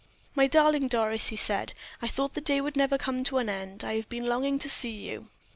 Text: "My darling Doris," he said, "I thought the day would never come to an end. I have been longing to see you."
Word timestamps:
"My 0.33 0.47
darling 0.47 0.87
Doris," 0.87 1.27
he 1.27 1.35
said, 1.35 1.75
"I 2.01 2.07
thought 2.07 2.33
the 2.33 2.41
day 2.41 2.59
would 2.59 2.75
never 2.75 2.97
come 2.97 3.23
to 3.25 3.37
an 3.37 3.49
end. 3.49 3.83
I 3.83 3.97
have 3.97 4.09
been 4.09 4.25
longing 4.25 4.57
to 4.57 4.67
see 4.67 4.89
you." 5.07 5.27